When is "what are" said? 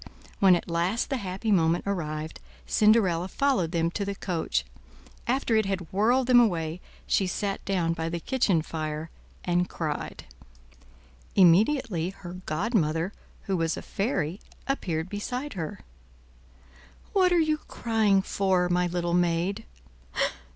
17.13-17.37